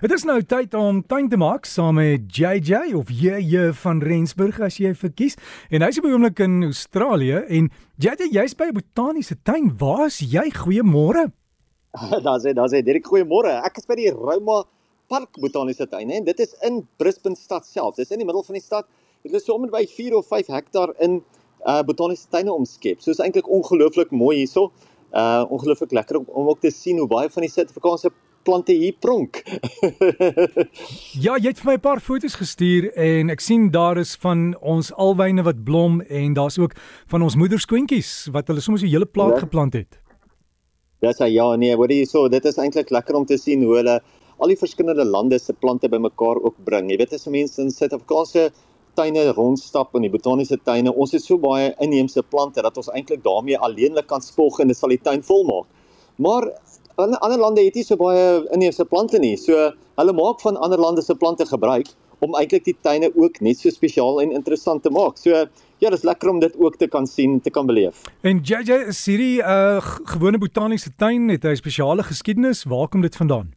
[0.00, 4.56] Dit is nou tyd om tuin te maak saam met JJ of JJ van Rensburg
[4.64, 5.34] as jy verkies.
[5.68, 7.66] En hy's op die oomblik in Australië en
[8.00, 9.68] JJ, jy's by 'n botaniese tuin.
[9.76, 10.46] Waar's jy?
[10.56, 11.26] Goeiemôre.
[12.24, 12.80] Daar's hy, daar's hy.
[12.80, 13.52] Dirk, goeiemôre.
[13.60, 14.62] Ek is by die Rouma
[15.12, 17.96] Park Botaniese Tuin en dit is in Brisbane stad self.
[17.96, 18.88] Dit is in die middel van die stad.
[19.22, 21.20] Dit is sommer by 4 of 5 hektaar in
[21.66, 23.02] uh botaniese tuine omskep.
[23.02, 24.70] So is eintlik ongelooflik mooi hierso.
[25.12, 28.94] Uh ongelooflik lekker om, om ook te sien hoe baie van die Suid-Afrikaanse plante hier
[29.00, 29.42] pronk.
[31.24, 34.54] ja, jy het vir my 'n paar foto's gestuur en ek sien daar is van
[34.60, 36.74] ons alwyne wat blom en daar's ook
[37.06, 39.44] van ons moederskoentjies wat hulle soms 'n hele plaas ja.
[39.46, 39.98] geplant het.
[41.00, 43.76] Dis ja, ja, nee, hoor jy so, dit is eintlik lekker om te sien hoe
[43.76, 44.00] hulle
[44.40, 46.90] al die verskillende lande se plante bymekaar ook bring.
[46.90, 48.50] Jy weet as mense in Suid-Afrikaanse
[48.98, 53.22] tuine rondstap in die botaniese tuine, ons het so baie inheemse plante dat ons eintlik
[53.24, 55.68] daarmee alleenlik kan spog en dit sal die tuin volmaak.
[56.20, 56.50] Maar
[57.00, 59.36] ander ander lande het nie so baie inheemse plante nie.
[59.36, 63.58] So hulle maak van ander lande se plante gebruik om eintlik die tuine ook net
[63.58, 65.18] so spesiaal en interessant te maak.
[65.18, 68.04] So ja, dit is lekker om dit ook te kan sien, te kan beleef.
[68.20, 72.64] En JJ is hierdie 'n uh, gewone botaniese tuin het 'n spesiale geskiedenis.
[72.64, 73.54] Waar kom dit vandaan?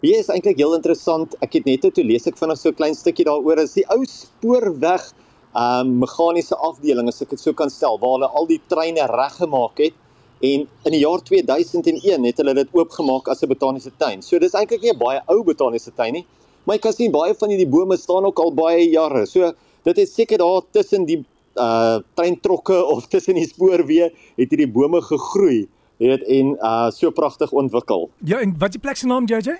[0.00, 1.36] Hier is eintlik heel interessant.
[1.40, 3.58] Ek het net toe lees ek vinnig so 'n klein stukkie daaroor.
[3.58, 5.12] Is die ou spoorweg
[5.56, 9.06] ehm um, meganiese afdeling as ek dit so kan stel waar hulle al die treine
[9.08, 9.94] reggemaak het
[10.40, 14.22] En in die jaar 2001 het hulle dit oopgemaak as 'n botaniese tuin.
[14.22, 16.26] So dis eintlik nie 'n baie ou botaniese tuin nie,
[16.64, 19.26] maar jy kan sien baie van hierdie bome staan ook al baie jare.
[19.26, 19.52] So
[19.84, 25.00] dit is seker daar tussen die uh treintrokke of tussen die spoorweë het hierdie bome
[25.00, 28.10] gegroei, weet en uh so pragtig ontwikkel.
[28.24, 29.56] Ja, en wat is die plek se naam JJ?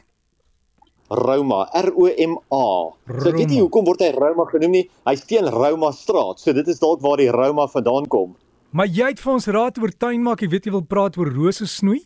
[1.09, 2.91] Roma, R O M A.
[3.23, 4.91] So weet jy hoekom word hy Roma genoem nie?
[5.07, 6.41] Hy's teen Roma straat.
[6.43, 8.35] So dit is dalk waar die Roma vandaan kom.
[8.77, 11.31] Maar jy het vir ons raad oor tuin maak, jy weet jy wil praat oor
[11.33, 12.03] rose snoei?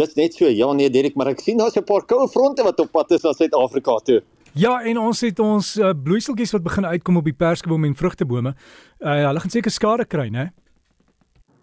[0.00, 0.48] Dit's net so.
[0.50, 3.22] Ja nee, Derek, maar ek sien daar's 'n paar koue fronte wat op pad is
[3.22, 4.22] na Suid-Afrika toe.
[4.54, 8.54] Ja, en ons het ons uh, bloeiseltjies wat begin uitkom op die perskebome en vrugtebome.
[9.00, 10.50] Uh, hulle gaan seker skade kry, né?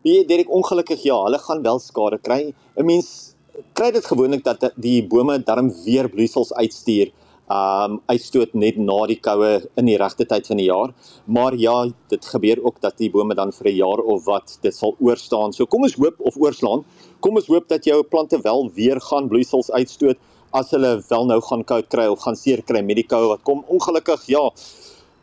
[0.03, 2.53] Nee, Derek, ongelukkig ja, hulle gaan wel skade kry.
[2.77, 3.35] 'n Mens
[3.73, 7.11] kry dit gewoonlik dat die bome darm weer bloeisels uitstuur
[7.49, 10.93] um uitstoot net na die koue in die regte tyd van die jaar.
[11.25, 14.75] Maar ja, dit gebeur ook dat die bome dan vir 'n jaar of wat dit
[14.75, 15.53] sal oorstaan.
[15.53, 16.85] So kom ons hoop of oorslaan.
[17.19, 20.17] Kom ons hoop dat jou plante wel weer gaan bloeisels uitstoot
[20.51, 23.43] as hulle wel nou gaan koud kry of gaan seer kry met die koue wat
[23.43, 23.63] kom.
[23.67, 24.51] Ongelukkig ja.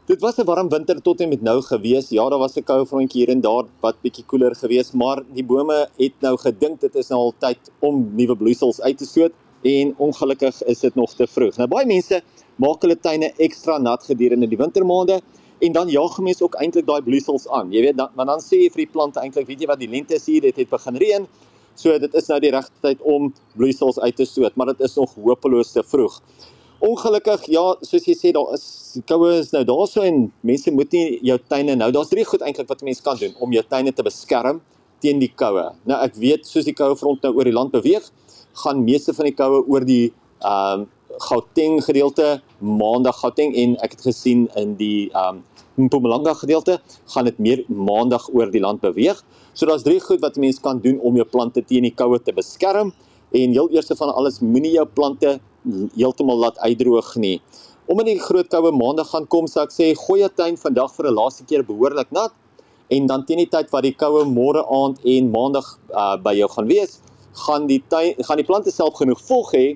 [0.06, 2.10] Dit was 'n warm winter tot en met nou gewees.
[2.10, 5.44] Ja, daar was 'n koue frontjie hier en daar wat bietjie koeler gewees, maar die
[5.44, 9.32] bome het nou gedink dit is nou al tyd om nuwe bloeisels uit te stoot
[9.66, 11.56] en ongelukkig is dit nog te vroeg.
[11.60, 12.20] Nou baie mense
[12.62, 15.20] maak hulle tuine ekstra nat gedurende die wintermaande
[15.64, 17.72] en dan jaag mense ook eintlik daai bloeisels aan.
[17.72, 19.90] Jy weet dan want dan sê jy vir die plante eintlik, weet jy wat die
[19.92, 21.28] lente is hier, dit het begin reën.
[21.76, 24.96] So dit is nou die regte tyd om bloeisels uit te stoot, maar dit is
[24.96, 26.20] nog hopeloos te vroeg.
[26.86, 28.66] Ongelukkig ja, soos jy sê daar is
[29.08, 32.68] koue is nou daarso en mense moet nie jou tuine nou, daar's drie goed eintlik
[32.68, 34.60] wat mense kan doen om jou tuine te beskerm
[35.04, 35.70] teen die koue.
[35.88, 38.04] Nou ek weet soos die koue front nou oor die land beweeg,
[38.62, 40.12] gaan meeste van die koue oor die
[40.44, 45.44] ehm um, Gauteng gedeelte, Maandag Gauteng en ek het gesien in die ehm um,
[45.76, 46.78] Mpumalanga gedeelte
[47.12, 49.18] gaan dit meer Maandag oor die land beweeg.
[49.52, 52.32] So daar's drie goed wat mense kan doen om jou plante teen die koue te
[52.32, 52.92] beskerm
[53.36, 55.38] en heel eerste van alles moenie jou plante
[55.96, 57.40] heeltemal laat uitdroog nie.
[57.86, 61.10] Omdat die groot koue Maandag gaan kom, sal ek sê gooi jou tuin vandag vir
[61.10, 62.32] 'n laaste keer behoorlik nat
[62.88, 66.48] en dan teen die tyd wat die koue môre aand en Maandag uh, by jou
[66.48, 67.00] gaan wees,
[67.36, 69.66] gaan die tuin, gaan die plante self genoeg vog hê,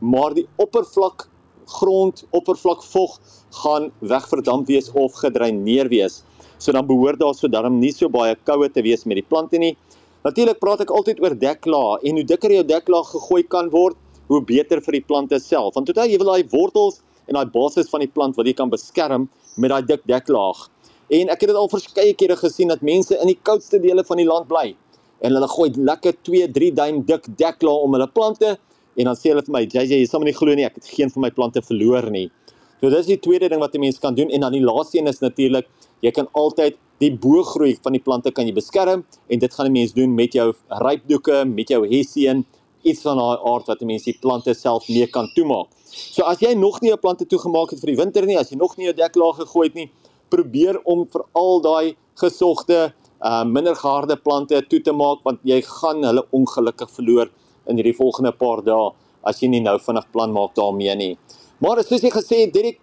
[0.00, 1.26] maar die oppervlak
[1.70, 3.18] grond, oppervlak vog
[3.62, 6.22] gaan wegverdamp wees of gedreineer wees.
[6.58, 9.60] So dan behoort daar so darm nie so baie koue te wees met die plante
[9.60, 9.76] nie.
[10.24, 13.96] Natuurlik praat ek altyd oor deklaag en hoe dikker jou deklaag gegooi kan word,
[14.28, 15.74] hoe beter vir die plante self.
[15.76, 18.72] Want totaal jy wil daai wortels en daai basis van die plant wat jy kan
[18.72, 20.68] beskerm met daai dik deklaag.
[21.10, 24.20] En ek het dit al verskeie kere gesien dat mense in die koudste dele van
[24.20, 24.70] die land bly
[25.20, 28.56] en hulle gooi lekker 2, 3 duim dik deklaar om hulle plante
[28.96, 30.88] en dan sê hulle vir my, JJ, jy sal my nie glo nie, ek het
[30.90, 32.28] geen van my plante verloor nie.
[32.80, 35.06] So dis die tweede ding wat 'n mens kan doen en dan die laaste een
[35.06, 35.66] is natuurlik,
[36.00, 39.72] jy kan altyd die bogroei van die plante kan jy beskerm en dit gaan 'n
[39.72, 42.44] mens doen met jou rypdoeke, met jou hessian,
[42.82, 45.68] iets van daai aard wat 'n mens die plante self mee kan toemaak.
[45.90, 48.56] So as jy nog nie jou plante toegemaak het vir die winter nie, as jy
[48.56, 49.90] nog nie jou deklaag gegooi het nie,
[50.28, 55.60] probeer om vir al daai gesogte uh minder geharde plante toe te maak want jy
[55.66, 57.28] gaan hulle ongelukkig verloor
[57.68, 58.90] in hierdie volgende paar dae
[59.28, 61.12] as jy nie nou vinnig plan maak daarmee nie.
[61.60, 62.80] Maar soos jy gesê het, Dirk,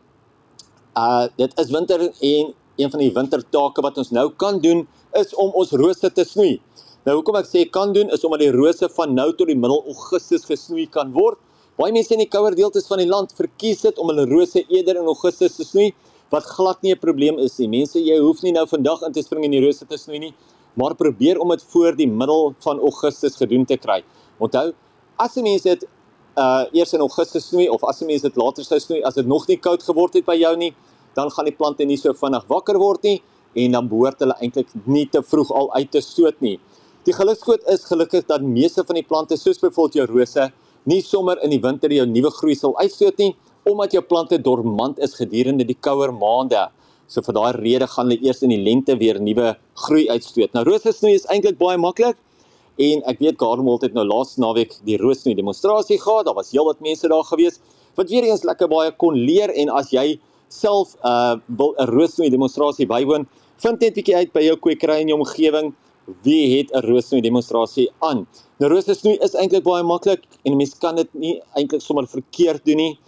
[0.98, 4.86] uh dit is winter en een van die wintertake wat ons nou kan doen
[5.18, 6.60] is om ons rose te snoei.
[7.06, 9.82] Nou hoekom ek sê kan doen is omdat die rose van nou tot die middel
[9.90, 11.42] Augustus gesnoei kan word
[11.78, 14.98] Baie mense in die kouer deeltes van die land verkies dit om hulle rose eerder
[14.98, 15.92] in Augustus te snoei,
[16.30, 17.68] wat glad nie 'n probleem is nie.
[17.68, 20.34] Mense, jy hoef nie nou vandag in te spring en die rose te snoei nie,
[20.76, 24.04] maar probeer om dit voor die middel van Augustus gedoen te kry.
[24.40, 24.74] Onthou,
[25.18, 25.88] as jy mense dit
[26.38, 29.26] uh eers in Augustus snoei of as jy mense dit later sou snoei as dit
[29.26, 30.74] nog nie koud geword het by jou nie,
[31.16, 33.22] dan gaan die plante nie so vinnig wakker word nie
[33.56, 36.60] en dan behoort hulle eintlik nie te vroeg al uit te stoot nie.
[37.06, 40.52] Die gelukskoot is gelukkig dat meeste van die plante soos byvoorbeeld jou rose
[40.86, 43.34] nie sommer in die winter jou nuwe groei sal uitstoot nie
[43.68, 46.68] omdat jou plante dormant is gedurende die kouer maande.
[47.08, 49.56] So vir daai rede gaan hulle eers in die lente weer nuwe
[49.86, 50.54] groei uitstoot.
[50.56, 52.18] Nou rose snoei is eintlik baie maklik
[52.78, 56.28] en ek weet Gardenwold het nou laas naweek die roosnoei demonstrasie gehad.
[56.28, 57.60] Daar was heelwat mense daar gewees
[57.98, 60.20] wat weer eens lekker baie kon leer en as jy
[60.54, 63.28] self 'n uh, 'n roosnoei demonstrasie bywoon,
[63.58, 65.74] vind net bietjie uit by jou kwekery in jou omgewing
[66.24, 68.28] wie het 'n roosnoei demonstrasie aan.
[68.60, 72.66] Nou roosnoei is eintlik baie maklik en 'n mens kan dit nie eintlik sommer verkeerd
[72.66, 73.00] doen nie.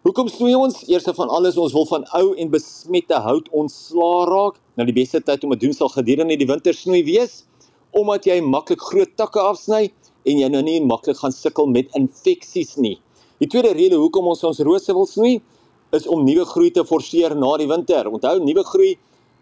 [0.00, 0.78] Hoekom snoei ons?
[0.88, 4.54] Eerste van alles, ons wil van ou en besmette hout ontslaa raak.
[4.80, 7.42] Nou die beste tyd om dit doen sal gedurende die wintersnoei wees,
[7.92, 9.90] omdat jy maklik groot takke afsny
[10.24, 12.94] en jy nou nie maklik gaan sukkel met infeksies nie.
[13.44, 15.34] Die tweede rede hoekom ons ons rose wil snoei,
[15.92, 18.08] is om nuwe groei te forceer na die winter.
[18.08, 18.94] Onthou, nuwe groei,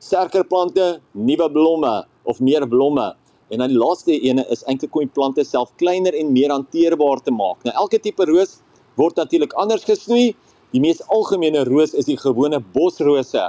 [0.03, 3.13] sterker plante, nuwe blomme of meer blomme.
[3.55, 7.23] En dan die laaste ene is eintlik om die plante self kleiner en meer hanteerbaar
[7.23, 7.63] te maak.
[7.63, 8.59] Nou elke tipe roos
[8.99, 10.33] word natuurlik anders gesnoei.
[10.75, 13.47] Die mees algemene roos is die gewone bosrose.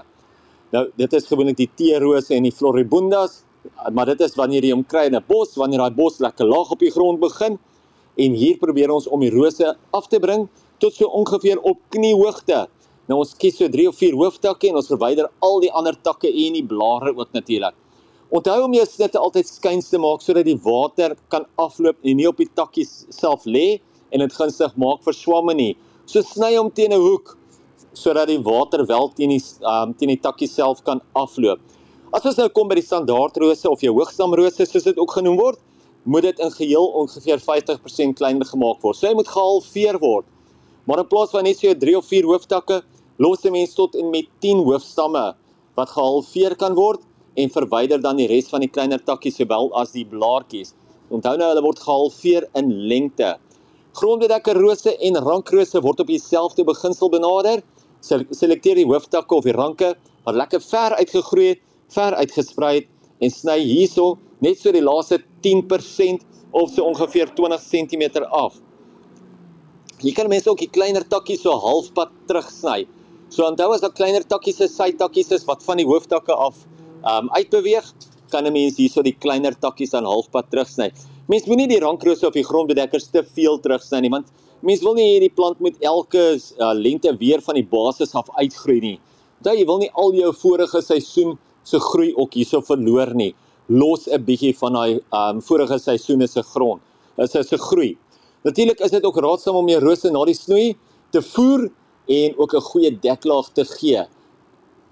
[0.72, 3.42] Nou dit is gewoonlik die teerose en die floribundas,
[3.92, 6.72] maar dit is wanneer jy hom kry in 'n bos, wanneer daai bos lekker laag
[6.72, 7.60] op die grond begin.
[8.16, 10.48] En hier probeer ons om die rose af te bring
[10.80, 12.68] tot so ongeveer op kniehoogte.
[13.08, 16.28] Nou ons kies so 3 of 4 hooftakke en ons verwyder al die ander takke
[16.28, 17.76] en die blare ook natuurlik.
[18.30, 22.28] Onthou om jou snitte altyd skuins te maak sodat die water kan afloop en nie
[22.28, 23.82] op die takkies self lê
[24.12, 25.76] en dit gunstig maak vir swamme nie.
[26.10, 27.36] So sny hom teen 'n hoek
[27.94, 29.42] sodat die water wel teen die
[29.72, 31.60] um, teen die takkies self kan afloop.
[32.14, 35.60] As ons nou kom by die standaardrose of jou hoogstamrose soos dit ook genoem word,
[36.10, 38.98] moet dit in geheel ongeveer 50% kleiner gemaak word.
[38.98, 40.26] So hy moet gehalveer word.
[40.90, 42.82] Maar in plaas van net so 3 of 4 hooftakke,
[43.22, 45.36] los 'n mens tot en met 10 hoofstamme
[45.78, 47.06] wat gehalveer kan word
[47.38, 50.74] en verwyder dan die res van die kleiner takkies sowel as die blaartjies.
[51.12, 53.38] Onthou nou hulle word gehalveer in lengte.
[54.00, 57.60] Grondbedekker rose en rankrose word op dieselfde beginsel benader.
[58.00, 59.90] Selekteer die hooftakke of die ranke
[60.24, 61.62] wat lekker ver uitgegroei het,
[61.92, 62.88] ver uitgesprei het
[63.20, 64.14] en sny hierso
[64.46, 66.24] net so die laaste 10%
[66.56, 68.56] of so ongeveer 20 cm af.
[70.00, 72.86] Hier kan mense ook die kleiner takkies so halfpad terugsny.
[73.34, 76.64] So onthou as daar kleiner takkies is, sy takkies is wat van die hooftakke af
[77.04, 77.84] um uitbeweeg,
[78.32, 80.94] kan 'n mens hierso die kleiner takkies aan halfpad terugsny.
[81.30, 84.32] Mens moenie die rankrose of die grondbedekkers te veel terugsny nie, want
[84.66, 88.80] mens wil nie hierdie plant met elke uh, lente weer van die basis af uitgroei
[88.82, 88.96] nie.
[89.38, 91.36] Onthou jy wil nie al jou vorige seisoen
[91.70, 93.36] se groei ook hierso verloor nie.
[93.70, 96.82] Los 'n bietjie van daai um vorige seisoene se grond.
[97.16, 97.98] Dit is 'n groei.
[98.44, 100.76] Natuurlik is dit ook raadsaam om jou rose na die snoei
[101.12, 101.70] te voer
[102.08, 104.02] en ook 'n goeie deklaag te gee.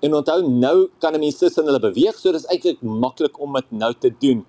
[0.02, 3.72] En onthou nou kan 'n mens tussen hulle beweeg, so dis eintlik maklik om dit
[3.72, 4.46] nou te doen.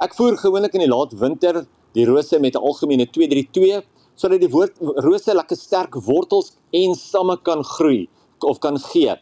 [0.00, 1.58] Ek voer gewoonlik in die laat winter
[1.92, 3.84] die rose met 'n algemene 232
[4.16, 4.72] sodat die woord,
[5.04, 8.08] rose lekker sterk wortels en stamme kan groei
[8.40, 9.12] of kan gee.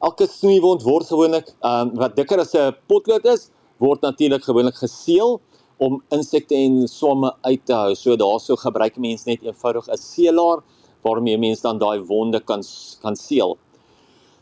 [0.00, 5.40] Elke snoeiwond word gewoonlik um, wat dikker as 'n potlood is, word natuurlik gewoonlik geseël
[5.78, 7.94] om insekte en swamme uit te hou.
[7.94, 10.62] So daarso gebruik mense net eenvoudig 'n seelaar
[11.02, 12.62] waarmee mense dan daai wonde kan
[13.02, 13.58] kan seël.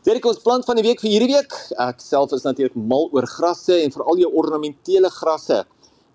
[0.03, 1.53] Dit is ons plant van die week vir hierdie week.
[1.83, 5.65] Ek self is natuurlik mal oor grasse en veral jou ornamentele grasse.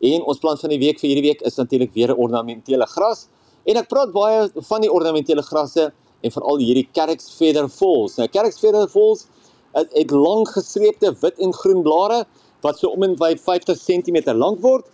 [0.03, 3.29] En ons plant van die week vir hierdie week is natuurlik weer 'n ornamentele gras.
[3.65, 5.93] En ek praat baie van die ornamentele grasse
[6.23, 8.17] en veral hierdie Carex feather falls.
[8.17, 9.27] Nou Carex feather falls
[9.75, 12.25] het, het lang gestreepte wit en groen blare
[12.63, 14.87] wat so om en by 50 cm lank word.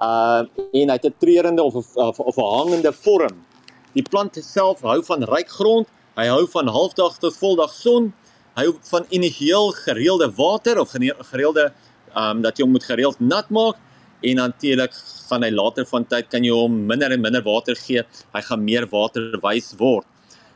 [0.00, 3.44] Uh en hy het 'n treurende of of, of 'n hangende vorm.
[3.94, 5.86] Die plant self hou van ryk grond.
[6.16, 8.12] Hy hou van halfdag tot voldag son
[8.58, 10.90] hou van initieel gereelde water of
[11.30, 11.72] gereelde
[12.14, 13.76] ehm um, dat jy hom moet gereeld nat maak
[14.22, 14.94] en natuurlik
[15.28, 18.02] gaan hy later van tyd kan jy hom minder en minder water gee.
[18.34, 20.06] Hy gaan meer waterwys word.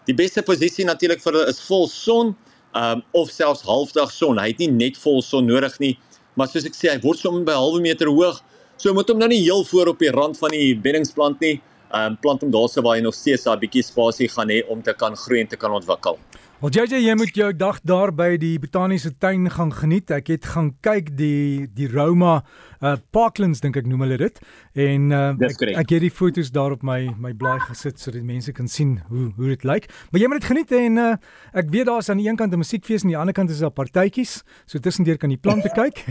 [0.09, 2.33] Die beste posisie natuurlik vir hulle is vol son
[2.75, 4.41] um, of selfs halfdag son.
[4.41, 5.93] Hy het nie net vol son nodig nie,
[6.35, 8.41] maar soos ek sê, hy word sommer by 'n halwe meter hoog.
[8.79, 11.61] So moet hom nou nie heel voor op die rand van die beddingsplant nie.
[11.93, 14.95] Um, plant hom daarso waar hy nog steeds daai bietjie spasie gaan hê om te
[14.97, 16.17] kan groei en te kan ontwikkel.
[16.63, 20.13] Wel JJ, jy moet jou dag daar by die botaniese tuin gaan geniet.
[20.15, 22.37] Ek het gaan kyk die die Roma
[22.79, 24.39] uh Parklands dink ek noem hulle dit.
[24.79, 28.55] En uh ek, ek het die foto's daar op my my blaai gesit sodat mense
[28.55, 29.91] kan sien hoe hoe dit lyk.
[30.13, 31.11] Maar jy moet dit geniet en uh
[31.51, 33.59] ek weet daar's aan die een kant 'n musiekfees en aan die ander kant is
[33.59, 34.45] daar partytjies.
[34.71, 36.07] So tussendeur kan jy plante kyk.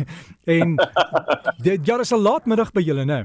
[0.52, 0.76] en
[1.64, 3.24] dit ja, dis 'n laatmiddag by julle, né?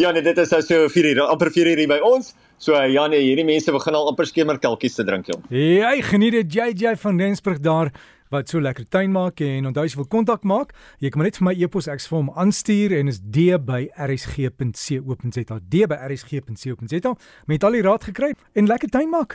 [0.00, 2.32] Ja, nee, dit is nou so 4 uur, amper 4 uur by ons.
[2.60, 5.46] So ja nee, hierdie mense begin al amper skemerkelkies te drink, jong.
[5.48, 7.88] Hey, geniet dit JJ van Rensburg daar
[8.30, 11.38] wat so lekker tuin maak en onthou as jy wil kontak maak, jy kan net
[11.40, 14.76] vir my e-pos ek vir hom aanstuur en is d@rsg.co.za.
[15.72, 17.12] d@rsg.co.za.
[17.50, 19.34] Met al die raad gekry en lekker tuin maak.